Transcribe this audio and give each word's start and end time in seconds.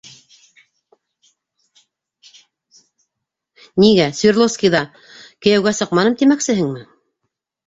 Нигә, 3.83 4.09
Свердловскиҙа 4.21 4.83
кейәүгә 5.45 5.77
сыҡманым 5.83 6.19
тимәксеһеңме? 6.25 6.83